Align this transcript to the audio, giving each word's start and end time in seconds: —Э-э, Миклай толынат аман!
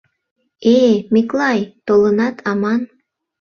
—Э-э, 0.73 0.95
Миклай 1.13 1.59
толынат 1.87 2.35
аман! 2.49 2.81